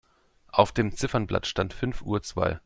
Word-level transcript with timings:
Auf 0.47 0.71
dem 0.71 0.95
Ziffernblatt 0.95 1.45
stand 1.45 1.73
fünf 1.75 2.01
Uhr 2.01 2.23
zwei. 2.23 2.59